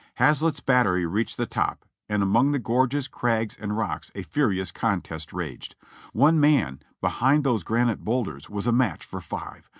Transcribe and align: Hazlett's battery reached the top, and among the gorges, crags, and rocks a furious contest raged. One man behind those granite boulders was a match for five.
Hazlett's 0.15 0.61
battery 0.61 1.05
reached 1.05 1.37
the 1.37 1.45
top, 1.45 1.85
and 2.09 2.23
among 2.23 2.53
the 2.53 2.57
gorges, 2.57 3.07
crags, 3.07 3.55
and 3.55 3.77
rocks 3.77 4.09
a 4.15 4.23
furious 4.23 4.71
contest 4.71 5.31
raged. 5.31 5.75
One 6.11 6.39
man 6.39 6.79
behind 7.01 7.43
those 7.43 7.63
granite 7.63 7.99
boulders 8.03 8.49
was 8.49 8.65
a 8.65 8.71
match 8.71 9.05
for 9.05 9.21
five. 9.21 9.69